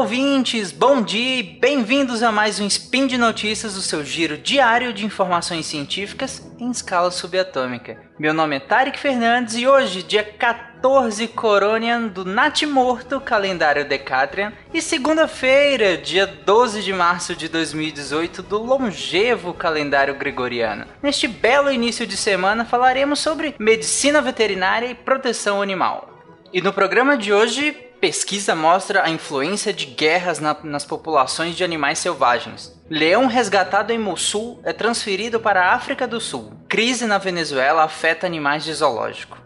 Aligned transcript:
ouvintes! 0.00 0.72
Bom 0.72 1.02
dia 1.02 1.40
e 1.40 1.42
bem-vindos 1.42 2.22
a 2.22 2.32
mais 2.32 2.58
um 2.58 2.66
Spin 2.66 3.06
de 3.06 3.18
Notícias, 3.18 3.76
o 3.76 3.82
seu 3.82 4.02
giro 4.02 4.38
diário 4.38 4.94
de 4.94 5.04
informações 5.04 5.66
científicas 5.66 6.42
em 6.58 6.70
escala 6.70 7.10
subatômica. 7.10 7.98
Meu 8.18 8.32
nome 8.32 8.56
é 8.56 8.60
Tarek 8.60 8.98
Fernandes 8.98 9.56
e 9.56 9.66
hoje, 9.66 10.02
dia 10.02 10.24
14 10.24 11.28
Coronian 11.28 12.06
do 12.06 12.24
Natimorto, 12.24 13.20
calendário 13.20 13.86
Decatrian, 13.86 14.54
e 14.72 14.80
segunda-feira, 14.80 15.98
dia 15.98 16.26
12 16.26 16.82
de 16.82 16.94
março 16.94 17.36
de 17.36 17.46
2018, 17.46 18.42
do 18.42 18.56
longevo 18.56 19.52
calendário 19.52 20.14
gregoriano. 20.14 20.86
Neste 21.02 21.28
belo 21.28 21.70
início 21.70 22.06
de 22.06 22.16
semana 22.16 22.64
falaremos 22.64 23.18
sobre 23.18 23.54
medicina 23.58 24.22
veterinária 24.22 24.86
e 24.86 24.94
proteção 24.94 25.60
animal. 25.60 26.08
E 26.54 26.62
no 26.62 26.72
programa 26.72 27.18
de 27.18 27.34
hoje, 27.34 27.76
pesquisa 28.00 28.54
mostra 28.54 29.04
a 29.04 29.10
influência 29.10 29.72
de 29.72 29.84
guerras 29.84 30.40
na, 30.40 30.56
nas 30.64 30.84
populações 30.84 31.54
de 31.54 31.62
animais 31.62 31.98
selvagens. 31.98 32.74
Leão 32.88 33.26
resgatado 33.26 33.92
em 33.92 33.98
Mossul 33.98 34.58
é 34.64 34.72
transferido 34.72 35.38
para 35.38 35.62
a 35.62 35.74
África 35.74 36.08
do 36.08 36.18
Sul. 36.18 36.52
Crise 36.68 37.06
na 37.06 37.18
Venezuela 37.18 37.84
afeta 37.84 38.26
animais 38.26 38.64
de 38.64 38.72
zoológico. 38.72 39.36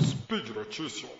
Speed 0.00 0.50
Notícias. 0.50 1.10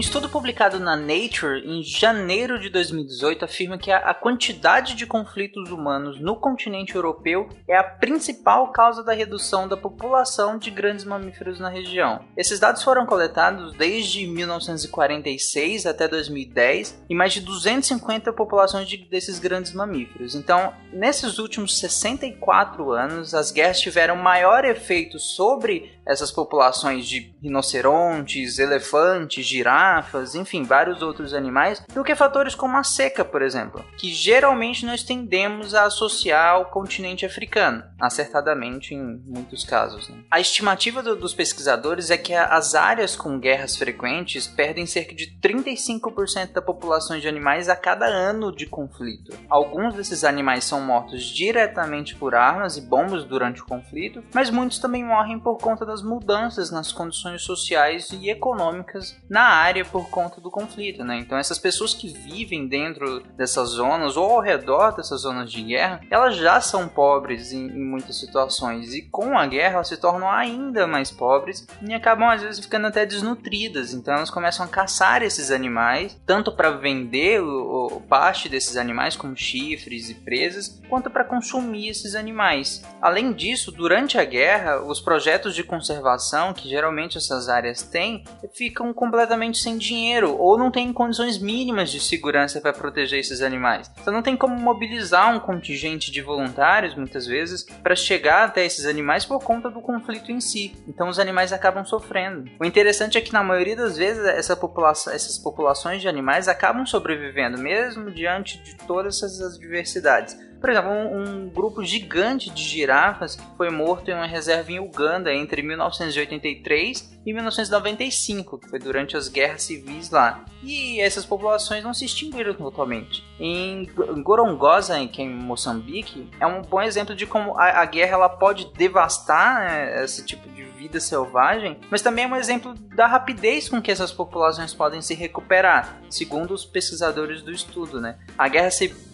Estudo 0.00 0.30
publicado 0.30 0.80
na 0.80 0.96
Nature 0.96 1.62
em 1.62 1.82
janeiro 1.82 2.58
de 2.58 2.70
2018 2.70 3.44
afirma 3.44 3.76
que 3.76 3.92
a 3.92 4.14
quantidade 4.14 4.94
de 4.94 5.06
conflitos 5.06 5.70
humanos 5.70 6.18
no 6.18 6.36
continente 6.36 6.94
europeu 6.94 7.50
é 7.68 7.76
a 7.76 7.84
principal 7.84 8.72
causa 8.72 9.04
da 9.04 9.12
redução 9.12 9.68
da 9.68 9.76
população 9.76 10.56
de 10.56 10.70
grandes 10.70 11.04
mamíferos 11.04 11.60
na 11.60 11.68
região. 11.68 12.24
Esses 12.34 12.58
dados 12.58 12.82
foram 12.82 13.04
coletados 13.04 13.74
desde 13.74 14.26
1946 14.26 15.84
até 15.84 16.08
2010 16.08 17.04
em 17.10 17.14
mais 17.14 17.34
de 17.34 17.42
250 17.42 18.32
populações 18.32 18.88
de, 18.88 18.96
desses 18.96 19.38
grandes 19.38 19.74
mamíferos. 19.74 20.34
Então, 20.34 20.72
nesses 20.92 21.38
últimos 21.38 21.78
64 21.78 22.90
anos, 22.90 23.34
as 23.34 23.52
guerras 23.52 23.80
tiveram 23.80 24.16
maior 24.16 24.64
efeito 24.64 25.18
sobre 25.18 25.92
essas 26.06 26.30
populações 26.30 27.06
de 27.06 27.34
rinocerontes, 27.40 28.58
elefantes, 28.58 29.44
girafas, 29.46 29.89
enfim, 30.34 30.62
vários 30.62 31.02
outros 31.02 31.34
animais, 31.34 31.82
do 31.92 32.04
que 32.04 32.14
fatores 32.14 32.54
como 32.54 32.76
a 32.76 32.84
seca, 32.84 33.24
por 33.24 33.42
exemplo, 33.42 33.84
que 33.96 34.12
geralmente 34.12 34.84
nós 34.84 35.02
tendemos 35.02 35.74
a 35.74 35.84
associar 35.84 36.54
ao 36.54 36.66
continente 36.66 37.24
africano, 37.26 37.82
acertadamente 38.00 38.94
em 38.94 39.22
muitos 39.26 39.64
casos. 39.64 40.08
Né? 40.08 40.18
A 40.30 40.40
estimativa 40.40 41.02
do, 41.02 41.16
dos 41.16 41.34
pesquisadores 41.34 42.10
é 42.10 42.16
que 42.16 42.34
as 42.34 42.74
áreas 42.74 43.16
com 43.16 43.38
guerras 43.38 43.76
frequentes 43.76 44.46
perdem 44.46 44.86
cerca 44.86 45.14
de 45.14 45.38
35% 45.40 46.52
da 46.52 46.62
população 46.62 47.18
de 47.18 47.28
animais 47.28 47.68
a 47.68 47.76
cada 47.76 48.06
ano 48.06 48.54
de 48.54 48.66
conflito. 48.66 49.36
Alguns 49.48 49.94
desses 49.94 50.24
animais 50.24 50.64
são 50.64 50.80
mortos 50.80 51.22
diretamente 51.24 52.14
por 52.14 52.34
armas 52.34 52.76
e 52.76 52.80
bombas 52.80 53.24
durante 53.24 53.62
o 53.62 53.66
conflito, 53.66 54.22
mas 54.34 54.50
muitos 54.50 54.78
também 54.78 55.04
morrem 55.04 55.38
por 55.38 55.58
conta 55.58 55.86
das 55.86 56.02
mudanças 56.02 56.70
nas 56.70 56.92
condições 56.92 57.42
sociais 57.42 58.10
e 58.12 58.28
econômicas 58.28 59.16
na 59.28 59.42
área 59.42 59.69
por 59.84 60.08
conta 60.10 60.40
do 60.40 60.50
conflito, 60.50 61.04
né? 61.04 61.18
Então 61.18 61.38
essas 61.38 61.58
pessoas 61.58 61.94
que 61.94 62.08
vivem 62.08 62.66
dentro 62.66 63.20
dessas 63.36 63.70
zonas 63.70 64.16
ou 64.16 64.30
ao 64.30 64.40
redor 64.40 64.96
dessas 64.96 65.22
zonas 65.22 65.50
de 65.50 65.62
guerra, 65.62 66.00
elas 66.10 66.36
já 66.36 66.60
são 66.60 66.88
pobres 66.88 67.52
em, 67.52 67.66
em 67.66 67.84
muitas 67.84 68.18
situações 68.18 68.94
e 68.94 69.02
com 69.02 69.38
a 69.38 69.46
guerra 69.46 69.74
elas 69.74 69.88
se 69.88 69.96
tornam 69.96 70.30
ainda 70.30 70.86
mais 70.86 71.10
pobres 71.10 71.66
e 71.82 71.94
acabam 71.94 72.28
às 72.28 72.42
vezes 72.42 72.60
ficando 72.60 72.86
até 72.86 73.06
desnutridas. 73.06 73.94
Então 73.94 74.14
elas 74.14 74.30
começam 74.30 74.64
a 74.64 74.68
caçar 74.68 75.22
esses 75.22 75.50
animais, 75.50 76.20
tanto 76.26 76.52
para 76.52 76.70
vender 76.70 77.40
o, 77.40 77.96
o 77.96 78.00
parte 78.00 78.48
desses 78.48 78.76
animais 78.76 79.16
como 79.16 79.36
chifres 79.36 80.10
e 80.10 80.14
presas, 80.14 80.80
quanto 80.88 81.10
para 81.10 81.24
consumir 81.24 81.88
esses 81.88 82.14
animais. 82.14 82.82
Além 83.00 83.32
disso, 83.32 83.70
durante 83.70 84.18
a 84.18 84.24
guerra, 84.24 84.82
os 84.82 85.00
projetos 85.00 85.54
de 85.54 85.62
conservação 85.62 86.52
que 86.52 86.68
geralmente 86.68 87.18
essas 87.18 87.48
áreas 87.48 87.82
têm 87.82 88.24
ficam 88.54 88.92
completamente 88.92 89.59
sem 89.62 89.78
dinheiro 89.78 90.36
ou 90.38 90.58
não 90.58 90.70
têm 90.70 90.92
condições 90.92 91.38
mínimas 91.38 91.90
de 91.90 92.00
segurança 92.00 92.60
para 92.60 92.72
proteger 92.72 93.20
esses 93.20 93.42
animais. 93.42 93.90
Então 94.00 94.12
não 94.12 94.22
tem 94.22 94.36
como 94.36 94.58
mobilizar 94.58 95.34
um 95.34 95.40
contingente 95.40 96.10
de 96.10 96.20
voluntários 96.20 96.94
muitas 96.94 97.26
vezes 97.26 97.64
para 97.82 97.94
chegar 97.94 98.44
até 98.44 98.64
esses 98.64 98.86
animais 98.86 99.24
por 99.24 99.42
conta 99.42 99.70
do 99.70 99.80
conflito 99.80 100.30
em 100.32 100.40
si. 100.40 100.74
Então 100.86 101.08
os 101.08 101.18
animais 101.18 101.52
acabam 101.52 101.84
sofrendo. 101.84 102.50
O 102.58 102.64
interessante 102.64 103.18
é 103.18 103.20
que 103.20 103.32
na 103.32 103.42
maioria 103.42 103.76
das 103.76 103.96
vezes 103.96 104.24
essa 104.24 104.56
população, 104.56 105.12
essas 105.12 105.38
populações 105.38 106.00
de 106.00 106.08
animais 106.08 106.48
acabam 106.48 106.84
sobrevivendo 106.86 107.58
mesmo 107.58 108.10
diante 108.10 108.58
de 108.62 108.74
todas 108.76 109.16
essas 109.16 109.56
adversidades. 109.56 110.49
Por 110.60 110.68
exemplo, 110.68 110.90
um, 110.90 111.22
um, 111.22 111.48
grupo 111.48 111.82
gigante 111.82 112.50
de 112.50 112.62
girafas 112.62 113.38
foi 113.56 113.70
morto 113.70 114.10
em 114.10 114.14
uma 114.14 114.26
reserva 114.26 114.70
em 114.70 114.78
Uganda 114.78 115.32
entre 115.32 115.62
1983 115.62 117.18
e 117.24 117.32
1995, 117.32 118.58
que 118.58 118.68
foi 118.68 118.78
durante 118.78 119.16
as 119.16 119.28
guerras 119.28 119.62
civis 119.62 120.10
lá. 120.10 120.44
E 120.62 121.00
essas 121.00 121.24
populações 121.24 121.82
não 121.82 121.94
se 121.94 122.04
extinguiram 122.04 122.52
totalmente. 122.54 123.24
Em 123.38 123.88
Gorongosa, 124.22 125.06
que 125.06 125.22
é 125.22 125.24
em 125.24 125.34
Moçambique, 125.34 126.28
é 126.38 126.46
um 126.46 126.60
bom 126.60 126.82
exemplo 126.82 127.14
de 127.14 127.26
como 127.26 127.58
a, 127.58 127.80
a 127.80 127.84
guerra 127.86 128.12
ela 128.12 128.28
pode 128.28 128.70
devastar 128.74 129.60
né, 129.60 130.04
esse 130.04 130.24
tipo 130.24 130.48
de 130.50 130.62
vida 130.80 130.98
selvagem, 130.98 131.78
mas 131.90 132.00
também 132.00 132.24
é 132.24 132.28
um 132.28 132.36
exemplo 132.36 132.74
da 132.94 133.06
rapidez 133.06 133.68
com 133.68 133.82
que 133.82 133.90
essas 133.90 134.12
populações 134.12 134.72
podem 134.72 135.02
se 135.02 135.14
recuperar, 135.14 136.00
segundo 136.08 136.54
os 136.54 136.64
pesquisadores 136.64 137.42
do 137.42 137.50
estudo. 137.50 138.00
Né? 138.00 138.18
A 138.36 138.48
guerra 138.48 138.70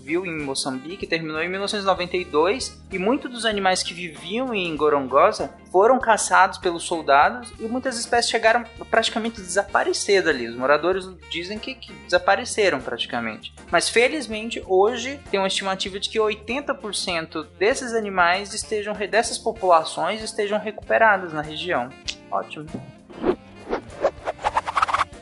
civil 0.06 0.24
em 0.24 0.40
Moçambique 0.40 1.04
terminou 1.04 1.42
em 1.42 1.48
1992 1.48 2.80
e 2.92 2.98
muitos 2.98 3.28
dos 3.28 3.44
animais 3.44 3.82
que 3.82 3.92
viviam 3.92 4.54
em 4.54 4.76
Gorongosa 4.76 5.52
foram 5.72 5.98
caçados 5.98 6.58
pelos 6.58 6.84
soldados 6.84 7.52
e 7.58 7.64
muitas 7.64 7.98
espécies 7.98 8.30
chegaram 8.30 8.64
a 8.80 8.84
praticamente 8.84 9.40
desaparecer 9.40 10.22
dali. 10.22 10.46
Os 10.46 10.54
moradores 10.54 11.08
dizem 11.28 11.58
que, 11.58 11.74
que 11.74 11.92
desapareceram 12.04 12.80
praticamente. 12.80 13.52
Mas 13.68 13.88
felizmente 13.88 14.62
hoje 14.68 15.18
tem 15.28 15.40
uma 15.40 15.48
estimativa 15.48 15.98
de 15.98 16.08
que 16.08 16.18
80% 16.20 17.44
desses 17.58 17.92
animais 17.92 18.54
estejam 18.54 18.94
dessas 18.94 19.38
populações 19.38 20.22
estejam 20.22 20.58
recuperadas 20.60 21.32
na 21.32 21.42
região. 21.42 21.90
Ótimo. 22.30 22.66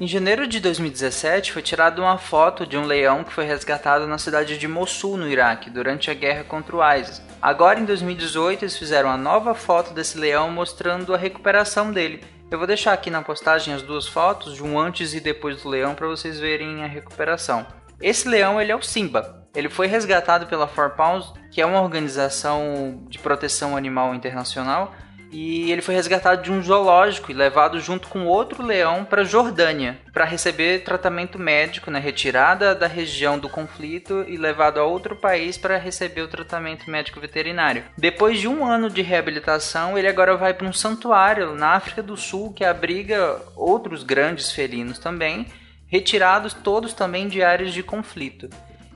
Em 0.00 0.08
janeiro 0.08 0.44
de 0.48 0.58
2017 0.58 1.52
foi 1.52 1.62
tirada 1.62 2.02
uma 2.02 2.18
foto 2.18 2.66
de 2.66 2.76
um 2.76 2.84
leão 2.84 3.22
que 3.22 3.32
foi 3.32 3.44
resgatado 3.44 4.08
na 4.08 4.18
cidade 4.18 4.58
de 4.58 4.66
Mossul, 4.66 5.16
no 5.16 5.28
Iraque, 5.28 5.70
durante 5.70 6.10
a 6.10 6.14
guerra 6.14 6.42
contra 6.42 6.76
o 6.76 6.94
ISIS. 6.94 7.22
Agora 7.40 7.78
em 7.78 7.84
2018 7.84 8.64
eles 8.64 8.76
fizeram 8.76 9.08
uma 9.08 9.16
nova 9.16 9.54
foto 9.54 9.94
desse 9.94 10.18
leão 10.18 10.50
mostrando 10.50 11.14
a 11.14 11.16
recuperação 11.16 11.92
dele. 11.92 12.24
Eu 12.50 12.58
vou 12.58 12.66
deixar 12.66 12.92
aqui 12.92 13.08
na 13.08 13.22
postagem 13.22 13.72
as 13.72 13.82
duas 13.82 14.08
fotos, 14.08 14.54
de 14.54 14.64
um 14.64 14.78
antes 14.78 15.14
e 15.14 15.20
depois 15.20 15.62
do 15.62 15.68
leão, 15.68 15.94
para 15.94 16.08
vocês 16.08 16.40
verem 16.40 16.82
a 16.82 16.88
recuperação. 16.88 17.64
Esse 18.00 18.28
leão 18.28 18.60
ele 18.60 18.72
é 18.72 18.76
o 18.76 18.82
Simba. 18.82 19.46
Ele 19.54 19.68
foi 19.68 19.86
resgatado 19.86 20.46
pela 20.46 20.66
Four 20.66 20.90
Pounds, 20.90 21.32
que 21.52 21.60
é 21.60 21.66
uma 21.66 21.80
organização 21.80 23.04
de 23.08 23.20
proteção 23.20 23.76
animal 23.76 24.12
internacional, 24.12 24.92
e 25.34 25.72
ele 25.72 25.82
foi 25.82 25.96
resgatado 25.96 26.42
de 26.42 26.52
um 26.52 26.62
zoológico 26.62 27.32
e 27.32 27.34
levado 27.34 27.80
junto 27.80 28.06
com 28.06 28.24
outro 28.24 28.62
leão 28.62 29.04
para 29.04 29.24
Jordânia 29.24 29.98
para 30.12 30.24
receber 30.24 30.84
tratamento 30.84 31.40
médico, 31.40 31.90
né, 31.90 31.98
retirada 31.98 32.72
da 32.72 32.86
região 32.86 33.36
do 33.36 33.48
conflito 33.48 34.24
e 34.28 34.36
levado 34.36 34.78
a 34.78 34.84
outro 34.84 35.16
país 35.16 35.58
para 35.58 35.76
receber 35.76 36.22
o 36.22 36.28
tratamento 36.28 36.88
médico 36.88 37.18
veterinário. 37.18 37.82
Depois 37.98 38.38
de 38.38 38.46
um 38.46 38.64
ano 38.64 38.88
de 38.88 39.02
reabilitação, 39.02 39.98
ele 39.98 40.06
agora 40.06 40.36
vai 40.36 40.54
para 40.54 40.68
um 40.68 40.72
santuário 40.72 41.56
na 41.56 41.70
África 41.70 42.00
do 42.00 42.16
Sul 42.16 42.52
que 42.52 42.64
abriga 42.64 43.42
outros 43.56 44.04
grandes 44.04 44.52
felinos 44.52 45.00
também, 45.00 45.48
retirados 45.88 46.54
todos 46.54 46.92
também 46.92 47.26
de 47.26 47.42
áreas 47.42 47.74
de 47.74 47.82
conflito. 47.82 48.48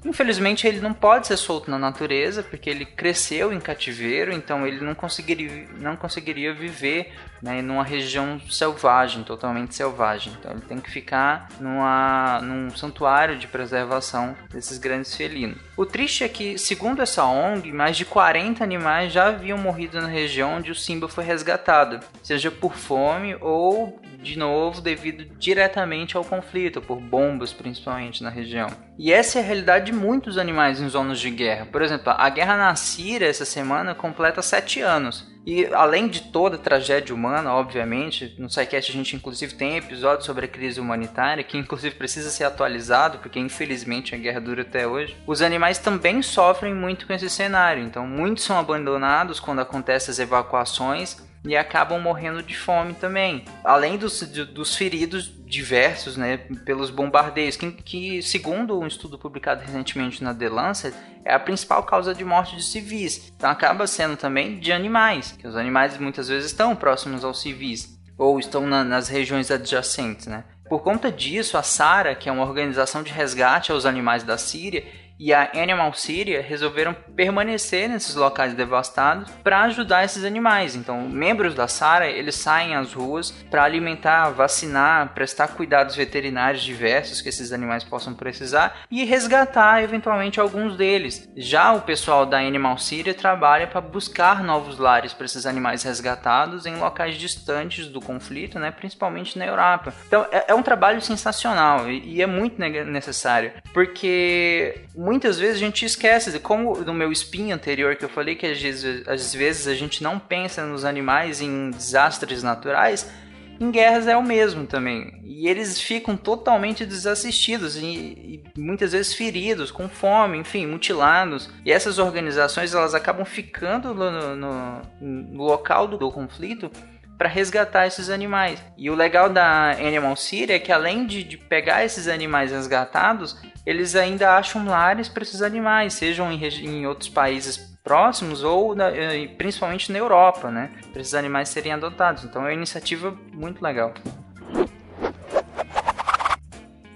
Infelizmente 0.04 0.66
ele 0.66 0.80
não 0.80 0.92
pode 0.92 1.26
ser 1.26 1.36
solto 1.36 1.70
na 1.70 1.78
natureza 1.78 2.42
porque 2.42 2.70
ele 2.70 2.84
cresceu 2.84 3.52
em 3.52 3.60
cativeiro, 3.60 4.32
então 4.32 4.66
ele 4.66 4.84
não 4.84 4.94
conseguiria, 4.94 5.68
não 5.78 5.96
conseguiria 5.96 6.52
viver 6.54 7.12
né, 7.42 7.62
numa 7.62 7.84
região 7.84 8.40
selvagem, 8.50 9.22
totalmente 9.22 9.74
selvagem. 9.74 10.32
Então 10.38 10.52
ele 10.52 10.60
tem 10.62 10.80
que 10.80 10.90
ficar 10.90 11.48
numa, 11.60 12.40
num 12.42 12.70
santuário 12.70 13.36
de 13.36 13.46
preservação 13.46 14.36
desses 14.50 14.78
grandes 14.78 15.14
felinos. 15.14 15.58
O 15.76 15.86
triste 15.86 16.24
é 16.24 16.28
que, 16.28 16.58
segundo 16.58 17.02
essa 17.02 17.24
ONG, 17.24 17.72
mais 17.72 17.96
de 17.96 18.04
40 18.04 18.62
animais 18.62 19.12
já 19.12 19.28
haviam 19.28 19.58
morrido 19.58 20.00
na 20.00 20.08
região 20.08 20.54
onde 20.54 20.70
o 20.70 20.74
Simba 20.74 21.08
foi 21.08 21.24
resgatado, 21.24 22.00
seja 22.22 22.50
por 22.50 22.74
fome 22.74 23.36
ou 23.40 24.00
de 24.28 24.38
novo 24.38 24.80
devido 24.80 25.24
diretamente 25.38 26.16
ao 26.16 26.24
conflito, 26.24 26.80
por 26.80 27.00
bombas 27.00 27.52
principalmente 27.52 28.22
na 28.22 28.30
região. 28.30 28.68
E 28.98 29.12
essa 29.12 29.38
é 29.38 29.42
a 29.42 29.44
realidade 29.44 29.86
de 29.86 29.92
muitos 29.92 30.36
animais 30.36 30.80
em 30.80 30.88
zonas 30.88 31.18
de 31.18 31.30
guerra. 31.30 31.66
Por 31.66 31.82
exemplo, 31.82 32.12
a 32.16 32.28
guerra 32.28 32.56
na 32.56 32.74
Síria 32.74 33.28
essa 33.28 33.44
semana 33.44 33.94
completa 33.94 34.42
sete 34.42 34.80
anos. 34.80 35.26
E 35.46 35.64
além 35.72 36.08
de 36.08 36.24
toda 36.24 36.56
a 36.56 36.58
tragédia 36.58 37.14
humana, 37.14 37.54
obviamente, 37.54 38.34
no 38.38 38.50
SciCast 38.50 38.90
a 38.90 38.94
gente 38.94 39.16
inclusive 39.16 39.54
tem 39.54 39.78
episódio 39.78 40.26
sobre 40.26 40.44
a 40.44 40.48
crise 40.48 40.78
humanitária, 40.78 41.42
que 41.42 41.56
inclusive 41.56 41.94
precisa 41.94 42.28
ser 42.28 42.44
atualizado, 42.44 43.18
porque 43.18 43.38
infelizmente 43.38 44.14
a 44.14 44.18
guerra 44.18 44.40
dura 44.40 44.60
até 44.60 44.86
hoje. 44.86 45.16
Os 45.26 45.40
animais 45.40 45.78
também 45.78 46.20
sofrem 46.20 46.74
muito 46.74 47.06
com 47.06 47.14
esse 47.14 47.30
cenário, 47.30 47.82
então 47.82 48.06
muitos 48.06 48.44
são 48.44 48.58
abandonados 48.58 49.40
quando 49.40 49.60
acontecem 49.60 50.12
as 50.12 50.18
evacuações 50.18 51.16
e 51.48 51.56
acabam 51.56 51.98
morrendo 51.98 52.42
de 52.42 52.54
fome 52.54 52.92
também. 52.92 53.44
Além 53.64 53.96
dos, 53.96 54.20
dos 54.20 54.76
feridos 54.76 55.32
diversos 55.46 56.16
né, 56.16 56.36
pelos 56.64 56.90
bombardeios, 56.90 57.56
que, 57.56 57.72
que, 57.72 58.22
segundo 58.22 58.78
um 58.78 58.86
estudo 58.86 59.18
publicado 59.18 59.62
recentemente 59.62 60.22
na 60.22 60.34
The 60.34 60.48
Lancet, 60.50 60.94
é 61.24 61.32
a 61.32 61.40
principal 61.40 61.82
causa 61.84 62.14
de 62.14 62.22
morte 62.22 62.54
de 62.54 62.62
civis. 62.62 63.32
Então 63.34 63.48
acaba 63.48 63.86
sendo 63.86 64.14
também 64.14 64.60
de 64.60 64.72
animais, 64.72 65.32
que 65.32 65.48
os 65.48 65.56
animais 65.56 65.96
muitas 65.96 66.28
vezes 66.28 66.50
estão 66.50 66.76
próximos 66.76 67.24
aos 67.24 67.40
civis, 67.40 67.98
ou 68.18 68.38
estão 68.38 68.66
na, 68.66 68.84
nas 68.84 69.08
regiões 69.08 69.50
adjacentes. 69.50 70.26
Né? 70.26 70.44
Por 70.68 70.82
conta 70.82 71.10
disso, 71.10 71.56
a 71.56 71.62
SARA, 71.62 72.14
que 72.14 72.28
é 72.28 72.32
uma 72.32 72.44
organização 72.44 73.02
de 73.02 73.10
resgate 73.10 73.72
aos 73.72 73.86
animais 73.86 74.22
da 74.22 74.36
Síria, 74.36 74.84
e 75.18 75.34
a 75.34 75.50
Animal 75.54 75.92
Syria 75.94 76.40
resolveram 76.40 76.94
permanecer 77.16 77.88
nesses 77.88 78.14
locais 78.14 78.54
devastados 78.54 79.30
para 79.42 79.62
ajudar 79.62 80.04
esses 80.04 80.24
animais. 80.24 80.76
Então, 80.76 81.08
membros 81.08 81.54
da 81.54 81.66
SARA 81.66 82.06
eles 82.06 82.36
saem 82.36 82.74
às 82.74 82.92
ruas 82.92 83.30
para 83.50 83.64
alimentar, 83.64 84.30
vacinar, 84.30 85.14
prestar 85.14 85.48
cuidados 85.48 85.96
veterinários 85.96 86.62
diversos 86.62 87.20
que 87.20 87.28
esses 87.28 87.52
animais 87.52 87.82
possam 87.82 88.14
precisar 88.14 88.82
e 88.90 89.04
resgatar 89.04 89.82
eventualmente 89.82 90.38
alguns 90.38 90.76
deles. 90.76 91.28
Já 91.36 91.72
o 91.72 91.82
pessoal 91.82 92.24
da 92.24 92.38
Animal 92.38 92.78
Syria 92.78 93.14
trabalha 93.14 93.66
para 93.66 93.80
buscar 93.80 94.42
novos 94.42 94.78
lares 94.78 95.12
para 95.12 95.26
esses 95.26 95.46
animais 95.46 95.82
resgatados 95.82 96.66
em 96.66 96.76
locais 96.76 97.16
distantes 97.16 97.86
do 97.86 98.00
conflito, 98.00 98.58
né, 98.58 98.70
principalmente 98.70 99.38
na 99.38 99.46
Europa. 99.46 99.92
Então, 100.06 100.26
é, 100.30 100.46
é 100.48 100.54
um 100.54 100.62
trabalho 100.62 101.00
sensacional 101.00 101.90
e, 101.90 102.16
e 102.16 102.22
é 102.22 102.26
muito 102.26 102.58
necessário 102.58 103.52
porque 103.72 104.84
muitas 105.08 105.38
vezes 105.38 105.56
a 105.56 105.60
gente 105.60 105.86
esquece, 105.86 106.38
como 106.38 106.76
no 106.84 106.92
meu 106.92 107.10
spin 107.12 107.50
anterior 107.50 107.96
que 107.96 108.04
eu 108.04 108.10
falei 108.10 108.34
que 108.34 108.46
às 108.46 109.34
vezes, 109.34 109.66
a 109.66 109.74
gente 109.74 110.02
não 110.02 110.18
pensa 110.18 110.66
nos 110.66 110.84
animais 110.84 111.40
em 111.40 111.70
desastres 111.70 112.42
naturais, 112.42 113.10
em 113.58 113.70
guerras 113.70 114.06
é 114.06 114.14
o 114.14 114.22
mesmo 114.22 114.66
também. 114.66 115.18
E 115.24 115.48
eles 115.48 115.80
ficam 115.80 116.14
totalmente 116.14 116.84
desassistidos 116.84 117.76
e, 117.76 117.86
e, 117.86 118.42
muitas 118.54 118.92
vezes 118.92 119.14
feridos, 119.14 119.70
com 119.70 119.88
fome, 119.88 120.36
enfim, 120.36 120.66
mutilados. 120.66 121.50
E 121.64 121.72
essas 121.72 121.98
organizações 121.98 122.74
elas 122.74 122.94
acabam 122.94 123.24
ficando 123.24 123.94
no, 123.94 124.36
no, 124.36 124.82
no 125.00 125.42
local 125.42 125.88
do, 125.88 125.96
do 125.96 126.12
conflito 126.12 126.70
para 127.18 127.28
resgatar 127.28 127.86
esses 127.86 128.08
animais. 128.08 128.64
E 128.76 128.88
o 128.88 128.94
legal 128.94 129.28
da 129.28 129.72
Animal 129.72 130.14
City 130.14 130.52
é 130.52 130.58
que 130.60 130.70
além 130.70 131.04
de, 131.04 131.24
de 131.24 131.36
pegar 131.36 131.84
esses 131.84 132.06
animais 132.06 132.52
resgatados, 132.52 133.36
eles 133.66 133.96
ainda 133.96 134.36
acham 134.36 134.64
lares 134.64 135.08
para 135.08 135.24
esses 135.24 135.42
animais, 135.42 135.94
sejam 135.94 136.30
em, 136.30 136.42
em 136.42 136.86
outros 136.86 137.08
países 137.08 137.76
próximos 137.82 138.44
ou 138.44 138.74
na, 138.74 138.90
eh, 138.90 139.26
principalmente 139.36 139.90
na 139.90 139.98
Europa, 139.98 140.50
né? 140.50 140.70
Para 140.92 141.00
esses 141.00 141.14
animais 141.14 141.48
serem 141.48 141.72
adotados. 141.72 142.22
Então 142.22 142.42
é 142.42 142.46
uma 142.46 142.54
iniciativa 142.54 143.16
muito 143.32 143.60
legal 143.62 143.92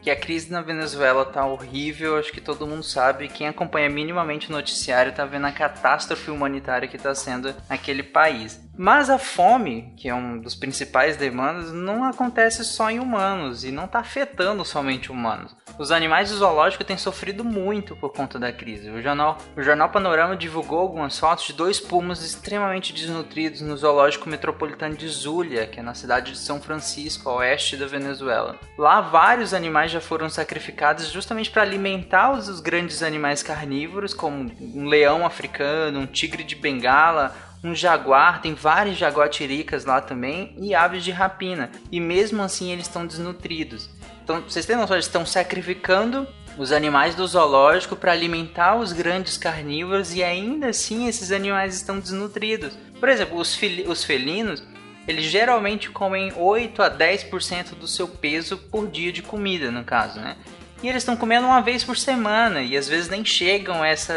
que 0.03 0.11
a 0.11 0.17
crise 0.17 0.51
na 0.51 0.61
Venezuela 0.61 1.25
tá 1.25 1.47
horrível, 1.47 2.19
acho 2.19 2.33
que 2.33 2.41
todo 2.41 2.67
mundo 2.67 2.83
sabe. 2.83 3.29
Quem 3.29 3.47
acompanha 3.47 3.89
minimamente 3.89 4.49
o 4.49 4.53
noticiário 4.53 5.13
tá 5.13 5.25
vendo 5.25 5.47
a 5.47 5.53
catástrofe 5.53 6.29
humanitária 6.29 6.89
que 6.89 6.97
está 6.97 7.15
sendo 7.15 7.55
naquele 7.71 8.03
país. 8.03 8.61
Mas 8.77 9.11
a 9.11 9.19
fome, 9.19 9.93
que 9.97 10.09
é 10.09 10.15
um 10.15 10.39
dos 10.39 10.55
principais 10.55 11.17
demandas, 11.17 11.73
não 11.73 12.05
acontece 12.05 12.65
só 12.65 12.91
em 12.91 12.99
humanos 12.99 13.65
e 13.65 13.71
não 13.71 13.85
está 13.85 13.99
afetando 13.99 14.65
somente 14.65 15.13
humanos. 15.13 15.55
Os 15.79 15.91
animais 15.91 16.31
do 16.31 16.37
zoológico 16.37 16.85
têm 16.85 16.97
sofrido 16.97 17.45
muito 17.45 17.95
por 17.97 18.13
conta 18.13 18.39
da 18.39 18.53
crise. 18.53 18.91
O 18.91 19.03
jornal, 19.03 19.39
o 19.57 19.63
jornal 19.63 19.91
Panorama 19.91 20.37
divulgou 20.37 20.79
algumas 20.79 21.19
fotos 21.19 21.47
de 21.47 21.53
dois 21.53 21.79
pumas 21.79 22.23
extremamente 22.25 22.93
desnutridos 22.93 23.61
no 23.61 23.77
zoológico 23.77 24.29
metropolitano 24.29 24.97
de 24.97 25.09
Zulia, 25.09 25.67
que 25.67 25.81
é 25.81 25.83
na 25.83 25.95
cidade 25.95 26.33
de 26.33 26.39
São 26.39 26.61
Francisco, 26.61 27.29
a 27.29 27.37
oeste 27.37 27.77
da 27.77 27.87
Venezuela. 27.87 28.59
Lá, 28.79 29.01
vários 29.01 29.53
animais 29.53 29.91
já 29.91 30.01
foram 30.01 30.31
sacrificados 30.31 31.11
justamente 31.11 31.51
para 31.51 31.63
alimentar 31.63 32.33
os 32.33 32.61
grandes 32.61 33.03
animais 33.03 33.43
carnívoros, 33.43 34.15
como 34.15 34.51
um 34.61 34.87
leão 34.87 35.27
africano, 35.27 36.01
um 36.01 36.07
tigre 36.07 36.43
de 36.43 36.57
bengala, 36.57 37.35
um 37.63 37.75
jaguar, 37.75 38.41
tem 38.41 38.55
várias 38.55 38.97
jaguatiricas 38.97 39.85
lá 39.85 40.01
também, 40.01 40.55
e 40.61 40.75
aves 40.75 41.05
de 41.05 41.11
rapina. 41.11 41.71
E 41.91 42.01
mesmo 42.01 42.43
assim 42.43 42.73
eles 42.73 42.87
estão 42.87 43.07
desnutridos. 43.07 43.89
Então, 44.25 44.41
vocês 44.43 44.67
têm 44.67 44.77
noção, 44.77 44.97
eles 44.97 45.07
estão 45.07 45.27
sacrificando 45.27 46.27
os 46.57 46.73
animais 46.73 47.15
do 47.15 47.27
zoológico 47.27 47.97
para 47.97 48.13
alimentar 48.13 48.77
os 48.77 48.93
grandes 48.93 49.37
carnívoros 49.37 50.15
e 50.15 50.23
ainda 50.23 50.69
assim 50.69 51.09
esses 51.09 51.33
animais 51.33 51.75
estão 51.75 51.99
desnutridos. 51.99 52.77
Por 53.01 53.09
exemplo, 53.09 53.39
os, 53.39 53.59
os 53.87 54.05
felinos, 54.05 54.63
eles 55.09 55.25
geralmente 55.25 55.91
comem 55.91 56.33
8 56.37 56.83
a 56.83 56.91
10% 56.91 57.75
do 57.75 57.89
seu 57.89 58.07
peso 58.07 58.57
por 58.57 58.89
dia 58.89 59.13
de 59.13 59.23
comida, 59.23 59.71
no 59.71 59.83
caso, 59.83 60.21
né? 60.21 60.37
E 60.83 60.89
eles 60.89 61.03
estão 61.03 61.17
comendo 61.17 61.47
uma 61.47 61.61
vez 61.61 61.85
por 61.85 61.97
semana 61.97 62.61
e 62.61 62.77
às 62.77 62.89
vezes 62.89 63.09
nem 63.09 63.25
chegam 63.25 63.83
a 63.83 63.89
essa, 63.89 64.15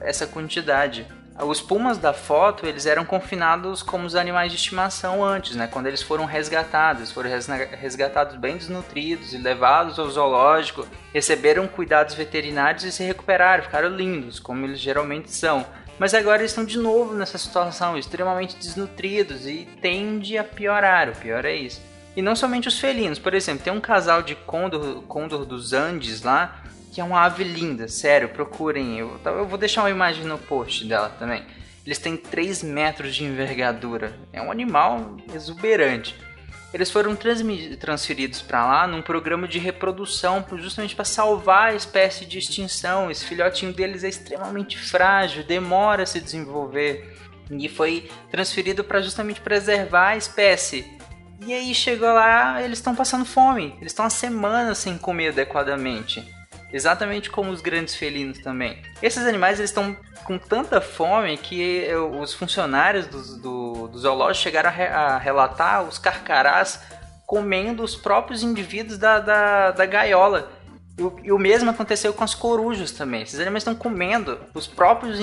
essa 0.00 0.26
quantidade. 0.26 1.06
Os 1.42 1.60
pumas 1.60 1.96
da 1.96 2.12
foto, 2.12 2.66
eles 2.66 2.86
eram 2.86 3.04
confinados 3.04 3.82
como 3.82 4.04
os 4.04 4.14
animais 4.14 4.52
de 4.52 4.58
estimação 4.58 5.24
antes, 5.24 5.56
né? 5.56 5.66
Quando 5.66 5.86
eles 5.86 6.02
foram 6.02 6.24
resgatados, 6.24 7.10
foram 7.10 7.30
resgatados 7.30 8.36
bem 8.36 8.56
desnutridos 8.56 9.32
e 9.32 9.38
levados 9.38 9.98
ao 9.98 10.08
zoológico, 10.10 10.86
receberam 11.12 11.66
cuidados 11.66 12.14
veterinários 12.14 12.84
e 12.84 12.92
se 12.92 13.02
recuperaram, 13.02 13.64
ficaram 13.64 13.88
lindos, 13.88 14.38
como 14.38 14.66
eles 14.66 14.78
geralmente 14.78 15.30
são. 15.30 15.64
Mas 15.98 16.14
agora 16.14 16.40
eles 16.40 16.50
estão 16.50 16.64
de 16.64 16.78
novo 16.78 17.14
nessa 17.14 17.38
situação, 17.38 17.96
extremamente 17.96 18.56
desnutridos 18.56 19.46
e 19.46 19.68
tende 19.80 20.38
a 20.38 20.44
piorar, 20.44 21.08
o 21.10 21.16
pior 21.16 21.44
é 21.44 21.54
isso. 21.54 21.80
E 22.16 22.22
não 22.22 22.34
somente 22.34 22.68
os 22.68 22.78
felinos, 22.78 23.18
por 23.18 23.34
exemplo, 23.34 23.62
tem 23.62 23.72
um 23.72 23.80
casal 23.80 24.22
de 24.22 24.34
côndor, 24.34 25.02
côndor 25.02 25.44
dos 25.44 25.72
Andes 25.72 26.22
lá, 26.22 26.62
que 26.90 27.00
é 27.00 27.04
uma 27.04 27.20
ave 27.22 27.44
linda, 27.44 27.88
sério, 27.88 28.28
procurem. 28.30 28.98
Eu, 28.98 29.20
eu 29.24 29.46
vou 29.46 29.58
deixar 29.58 29.82
uma 29.82 29.90
imagem 29.90 30.24
no 30.24 30.38
post 30.38 30.84
dela 30.84 31.08
também. 31.18 31.44
Eles 31.86 31.98
têm 31.98 32.16
3 32.16 32.62
metros 32.62 33.14
de 33.14 33.24
envergadura. 33.24 34.18
É 34.32 34.42
um 34.42 34.50
animal 34.50 35.16
exuberante. 35.34 36.16
Eles 36.72 36.90
foram 36.90 37.16
transferidos 37.16 38.42
para 38.42 38.64
lá 38.64 38.86
num 38.86 39.02
programa 39.02 39.48
de 39.48 39.58
reprodução, 39.58 40.44
justamente 40.56 40.94
para 40.94 41.04
salvar 41.04 41.70
a 41.70 41.74
espécie 41.74 42.24
de 42.24 42.38
extinção. 42.38 43.10
Esse 43.10 43.24
filhotinho 43.24 43.72
deles 43.72 44.04
é 44.04 44.08
extremamente 44.08 44.78
frágil, 44.78 45.42
demora 45.42 46.04
a 46.04 46.06
se 46.06 46.20
desenvolver 46.20 47.16
e 47.50 47.68
foi 47.68 48.08
transferido 48.30 48.84
para 48.84 49.00
justamente 49.00 49.40
preservar 49.40 50.10
a 50.10 50.16
espécie. 50.16 50.86
E 51.44 51.52
aí 51.52 51.74
chegou 51.74 52.12
lá, 52.12 52.62
eles 52.62 52.78
estão 52.78 52.94
passando 52.94 53.24
fome. 53.24 53.74
Eles 53.80 53.90
estão 53.90 54.04
há 54.04 54.10
semanas 54.10 54.78
sem 54.78 54.96
comer 54.96 55.28
adequadamente. 55.28 56.24
Exatamente 56.72 57.30
como 57.30 57.50
os 57.50 57.60
grandes 57.60 57.94
felinos 57.94 58.38
também. 58.38 58.82
Esses 59.02 59.26
animais 59.26 59.58
eles 59.58 59.70
estão 59.70 59.96
com 60.24 60.38
tanta 60.38 60.80
fome 60.80 61.36
que 61.36 61.86
os 62.20 62.32
funcionários 62.34 63.06
do, 63.06 63.38
do, 63.38 63.88
do 63.88 63.98
zoológico 63.98 64.42
chegaram 64.42 64.68
a, 64.68 64.72
re, 64.72 64.84
a, 64.84 65.18
relatar 65.18 65.82
os 65.82 65.98
carcarás 65.98 66.80
comendo 67.26 67.82
os 67.82 67.94
próprios 67.94 68.42
indivíduos 68.42 68.98
da, 68.98 69.20
da, 69.20 69.70
da 69.70 69.86
gaiola. 69.86 70.50
E 70.98 71.02
o, 71.02 71.20
e 71.24 71.32
o, 71.32 71.38
mesmo 71.38 71.70
aconteceu 71.70 72.12
com 72.12 72.22
as 72.24 72.34
corujas 72.34 72.90
também. 72.90 73.22
Esses 73.22 73.40
animais 73.40 73.62
estão 73.62 73.74
comendo 73.74 74.38
os 74.52 74.66
próprios, 74.66 75.18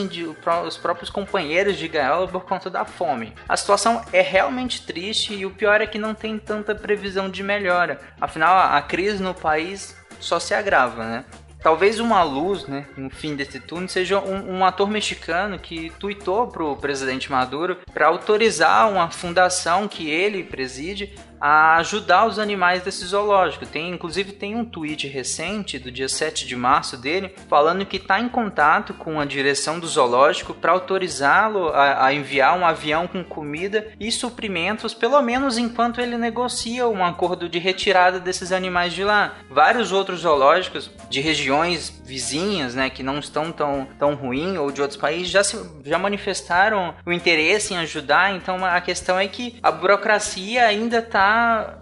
os 0.65 0.77
próprios 0.77 1.09
companheiros 1.09 1.77
de 1.77 1.87
gaiola 1.87 2.27
por 2.27 2.45
conta 2.45 2.69
da 2.69 2.83
fome. 2.83 3.33
A 3.47 3.55
situação 3.55 4.03
é 4.11 4.21
realmente 4.21 4.85
triste 4.85 5.33
e 5.33 5.45
o 5.45 5.51
pior 5.51 5.81
é 5.81 5.85
que 5.85 5.99
não 5.99 6.15
tem 6.15 6.39
tanta 6.39 6.73
previsão 6.73 7.29
de 7.29 7.43
melhora. 7.43 7.99
Afinal, 8.19 8.57
a 8.73 8.81
crise 8.81 9.21
no 9.21 9.33
país 9.33 9.95
só 10.19 10.39
se 10.39 10.53
agrava, 10.53 11.03
né? 11.05 11.25
talvez 11.61 11.99
uma 11.99 12.23
luz, 12.23 12.65
né, 12.65 12.85
no 12.95 13.09
fim 13.09 13.35
desse 13.35 13.59
túnel, 13.59 13.89
seja 13.89 14.19
um, 14.19 14.57
um 14.57 14.65
ator 14.65 14.89
mexicano 14.89 15.59
que 15.59 15.89
tuitou 15.99 16.47
pro 16.47 16.77
presidente 16.77 17.31
Maduro 17.31 17.77
para 17.93 18.07
autorizar 18.07 18.89
uma 18.89 19.09
fundação 19.09 19.87
que 19.87 20.09
ele 20.09 20.43
preside 20.43 21.13
a 21.39 21.77
ajudar 21.77 22.25
os 22.25 22.39
animais 22.39 22.81
desse 22.83 23.05
zoológico. 23.05 23.65
Tem, 23.65 23.91
inclusive, 23.91 24.31
tem 24.31 24.55
um 24.55 24.65
tweet 24.65 25.07
recente 25.07 25.79
do 25.79 25.91
dia 25.91 26.09
7 26.09 26.47
de 26.47 26.55
março 26.55 26.97
dele 26.97 27.33
falando 27.49 27.85
que 27.85 27.97
está 27.97 28.19
em 28.19 28.29
contato 28.29 28.93
com 28.93 29.19
a 29.19 29.25
direção 29.25 29.79
do 29.79 29.87
zoológico 29.87 30.53
para 30.53 30.71
autorizá-lo 30.71 31.69
a, 31.69 32.05
a, 32.05 32.13
enviar 32.13 32.57
um 32.57 32.65
avião 32.65 33.07
com 33.07 33.23
comida 33.23 33.87
e 33.99 34.11
suprimentos, 34.11 34.93
pelo 34.93 35.21
menos 35.21 35.57
enquanto 35.57 36.01
ele 36.01 36.17
negocia 36.17 36.87
um 36.87 37.03
acordo 37.03 37.47
de 37.47 37.59
retirada 37.59 38.19
desses 38.19 38.51
animais 38.51 38.93
de 38.93 39.03
lá. 39.03 39.35
Vários 39.49 39.91
outros 39.91 40.21
zoológicos 40.21 40.89
de 41.09 41.19
regiões 41.19 41.89
vizinhas, 42.03 42.73
né, 42.73 42.89
que 42.89 43.03
não 43.03 43.19
estão 43.19 43.51
tão, 43.51 43.87
tão 43.99 44.15
ruim 44.15 44.57
ou 44.57 44.71
de 44.71 44.81
outros 44.81 44.99
países 44.99 45.29
já, 45.29 45.43
se, 45.43 45.57
já 45.83 45.99
manifestaram 45.99 46.95
o 47.05 47.11
interesse 47.11 47.73
em 47.73 47.77
ajudar. 47.77 48.33
Então 48.33 48.65
a 48.65 48.79
questão 48.81 49.19
é 49.19 49.27
que 49.27 49.57
a 49.61 49.71
burocracia 49.71 50.65
ainda 50.65 50.99
está 50.99 51.26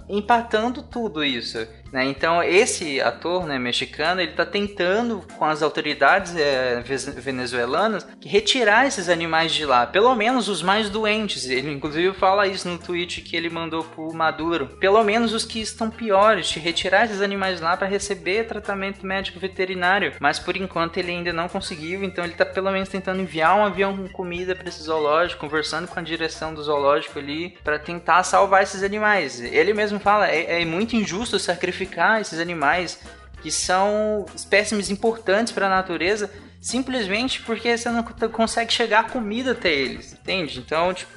empatando 0.10 0.82
tudo 0.84 1.24
isso. 1.24 1.58
Né? 1.96 2.04
Então 2.08 2.44
esse 2.44 3.00
ator 3.00 3.48
né, 3.48 3.58
mexicano 3.58 4.20
ele 4.20 4.32
está 4.32 4.46
tentando 4.46 5.26
com 5.38 5.46
as 5.46 5.64
autoridades 5.64 6.36
é, 6.36 6.84
venezuelanas 7.16 8.06
retirar 8.22 8.86
esses 8.86 9.08
animais 9.08 9.54
de 9.54 9.66
lá, 9.66 9.88
pelo 9.88 10.14
menos 10.14 10.50
os 10.50 10.62
mais 10.62 10.90
doentes. 10.90 11.50
Ele 11.50 11.72
inclusive 11.72 12.14
fala 12.14 12.48
isso 12.48 12.68
no 12.68 12.78
tweet 12.78 13.22
que 13.22 13.38
ele 13.38 13.50
mandou 13.50 13.82
pro 13.82 14.14
Maduro. 14.14 14.68
Pelo 14.78 15.02
menos 15.06 15.32
os 15.32 15.46
que 15.46 15.62
estão 15.62 15.90
piores, 15.90 16.50
de 16.50 16.60
retirar 16.60 17.06
esses 17.06 17.22
animais 17.22 17.62
lá 17.62 17.78
para 17.78 17.88
receber 17.88 18.46
tratamento 18.46 19.06
médico 19.06 19.40
veterinário. 19.40 20.12
Mas 20.20 20.38
por 20.38 20.58
enquanto 20.58 20.98
ele 20.98 21.12
ainda 21.12 21.32
não 21.32 21.48
conseguiu, 21.48 22.04
então 22.04 22.26
ele 22.26 22.34
está 22.34 22.46
pelo 22.46 22.72
menos 22.72 22.90
tentando 22.90 23.22
enviar 23.22 23.56
um 23.56 23.64
avião 23.64 23.96
com 23.96 24.10
comida 24.10 24.54
para 24.54 24.68
esse 24.68 24.84
zoológico, 24.84 25.40
conversando 25.40 25.88
com 25.88 25.98
a 25.98 26.04
direção 26.04 26.54
do 26.54 26.62
zoológico 26.62 27.20
ali 27.20 27.58
para 27.64 27.80
tentar 27.80 28.22
salvar 28.24 28.64
esses 28.64 28.84
animais. 28.84 29.40
Ele 29.40 29.74
mesmo 29.74 29.98
fala 29.98 30.30
é, 30.30 30.62
é 30.62 30.66
muito 30.66 30.98
injusto 30.98 31.40
sacrificar 31.40 31.85
esses 32.20 32.40
animais 32.40 33.00
que 33.42 33.52
são 33.52 34.26
espécimes 34.36 34.90
importantes 34.90 35.54
para 35.54 35.68
a 35.68 35.70
natureza 35.70 36.32
simplesmente 36.60 37.44
porque 37.44 37.78
você 37.78 37.90
não 37.90 38.04
consegue 38.04 38.74
chegar 38.74 39.02
a 39.02 39.10
comida 39.10 39.52
até 39.52 39.72
eles, 39.72 40.14
entende? 40.14 40.58
Então, 40.58 40.92
tipo, 40.94 41.12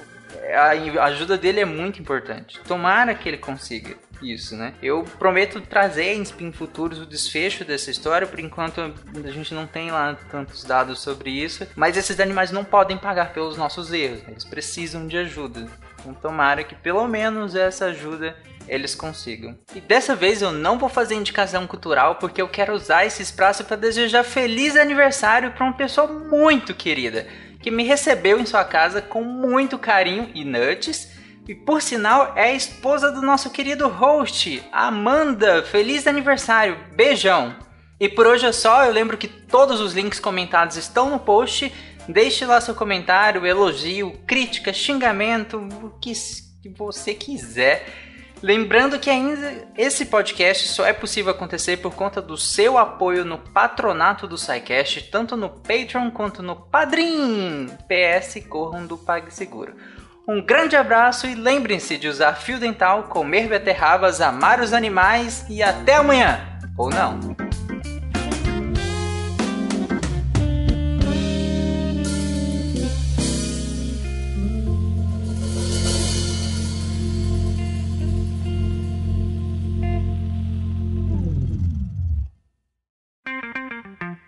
a 0.53 1.05
ajuda 1.05 1.37
dele 1.37 1.59
é 1.59 1.65
muito 1.65 1.99
importante. 1.99 2.59
Tomara 2.67 3.15
que 3.15 3.27
ele 3.27 3.37
consiga 3.37 3.95
isso, 4.21 4.55
né? 4.55 4.73
Eu 4.81 5.03
prometo 5.17 5.59
trazer 5.61 6.13
em 6.13 6.21
spin 6.21 6.51
futuros 6.51 6.99
o 6.99 7.05
desfecho 7.05 7.65
dessa 7.65 7.89
história, 7.89 8.27
por 8.27 8.39
enquanto 8.39 8.79
a 8.81 9.31
gente 9.31 9.53
não 9.53 9.65
tem 9.65 9.89
lá 9.89 10.15
tantos 10.29 10.63
dados 10.63 10.99
sobre 10.99 11.31
isso, 11.31 11.65
mas 11.75 11.97
esses 11.97 12.19
animais 12.19 12.51
não 12.51 12.63
podem 12.63 12.97
pagar 12.97 13.33
pelos 13.33 13.57
nossos 13.57 13.91
erros, 13.91 14.21
eles 14.27 14.45
precisam 14.45 15.07
de 15.07 15.17
ajuda. 15.17 15.67
Então 15.99 16.13
tomara 16.13 16.63
que 16.63 16.75
pelo 16.75 17.07
menos 17.07 17.55
essa 17.55 17.85
ajuda 17.85 18.35
eles 18.67 18.93
consigam. 18.93 19.57
E 19.75 19.81
dessa 19.81 20.15
vez 20.15 20.41
eu 20.41 20.51
não 20.51 20.77
vou 20.77 20.89
fazer 20.89 21.15
indicação 21.15 21.65
cultural 21.65 22.15
porque 22.15 22.41
eu 22.41 22.47
quero 22.47 22.73
usar 22.73 23.05
esse 23.05 23.21
espaço 23.21 23.65
para 23.65 23.75
desejar 23.75 24.23
feliz 24.23 24.75
aniversário 24.75 25.51
para 25.51 25.63
uma 25.63 25.73
pessoa 25.73 26.07
muito 26.07 26.73
querida 26.73 27.25
que 27.61 27.69
me 27.69 27.83
recebeu 27.83 28.39
em 28.39 28.45
sua 28.45 28.63
casa 28.63 29.01
com 29.01 29.23
muito 29.23 29.77
carinho 29.77 30.29
e 30.33 30.43
nuts. 30.43 31.11
E 31.47 31.55
por 31.55 31.81
sinal 31.81 32.33
é 32.35 32.43
a 32.43 32.53
esposa 32.53 33.11
do 33.11 33.21
nosso 33.21 33.49
querido 33.49 33.87
host, 33.87 34.63
Amanda. 34.71 35.63
Feliz 35.63 36.05
aniversário, 36.05 36.77
beijão! 36.95 37.68
E 37.99 38.07
por 38.07 38.25
hoje 38.25 38.45
é 38.45 38.51
só, 38.51 38.85
eu 38.85 38.93
lembro 38.93 39.17
que 39.17 39.27
todos 39.27 39.81
os 39.81 39.93
links 39.93 40.19
comentados 40.19 40.77
estão 40.77 41.09
no 41.09 41.19
post. 41.19 41.71
Deixe 42.07 42.45
lá 42.45 42.61
seu 42.61 42.73
comentário, 42.73 43.45
elogio, 43.45 44.17
crítica, 44.25 44.71
xingamento, 44.71 45.57
o 45.57 45.89
que, 45.99 46.13
você 46.77 47.13
quiser. 47.13 47.85
Lembrando 48.41 48.97
que 48.97 49.09
ainda 49.09 49.67
esse 49.77 50.05
podcast 50.05 50.69
só 50.69 50.85
é 50.85 50.93
possível 50.93 51.31
acontecer 51.31 51.77
por 51.77 51.93
conta 51.93 52.21
do 52.21 52.37
seu 52.37 52.77
apoio 52.77 53.25
no 53.25 53.37
patronato 53.37 54.27
do 54.27 54.37
SciCast, 54.37 55.11
tanto 55.11 55.35
no 55.35 55.49
Patreon 55.49 56.09
quanto 56.09 56.41
no 56.41 56.55
Padrim. 56.55 57.67
PS 57.87 58.41
Corram 58.47 58.87
do 58.87 58.97
PagSeguro. 58.97 59.75
Um 60.25 60.41
grande 60.41 60.77
abraço 60.77 61.27
e 61.27 61.35
lembrem-se 61.35 61.97
de 61.97 62.07
usar 62.07 62.35
fio 62.35 62.59
dental, 62.59 63.03
comer 63.03 63.49
beterrabas, 63.49 64.21
amar 64.21 64.61
os 64.61 64.73
animais 64.73 65.45
e 65.49 65.61
até 65.61 65.95
amanhã! 65.95 66.59
Ou 66.77 66.89
não? 66.89 67.48